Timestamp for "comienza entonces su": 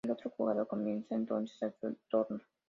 0.67-1.95